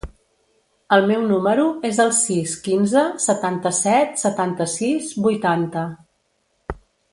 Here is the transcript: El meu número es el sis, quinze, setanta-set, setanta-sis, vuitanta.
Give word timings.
El 0.95 1.03
meu 1.11 1.19
número 1.31 1.65
es 1.89 1.99
el 2.05 2.13
sis, 2.21 2.55
quinze, 2.69 3.05
setanta-set, 3.27 4.17
setanta-sis, 4.25 5.13
vuitanta. 5.29 5.85